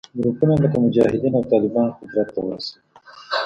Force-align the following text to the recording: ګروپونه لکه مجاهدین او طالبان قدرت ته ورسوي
ګروپونه 0.19 0.53
لکه 0.63 0.77
مجاهدین 0.85 1.33
او 1.37 1.43
طالبان 1.51 1.87
قدرت 1.99 2.27
ته 2.33 2.39
ورسوي 2.43 2.79